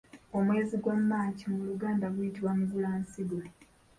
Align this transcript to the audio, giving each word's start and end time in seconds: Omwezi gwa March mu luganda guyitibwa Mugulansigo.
Omwezi 0.37 0.75
gwa 0.83 0.95
March 1.09 1.41
mu 1.53 1.59
luganda 1.69 2.05
guyitibwa 2.15 2.51
Mugulansigo. 2.59 3.37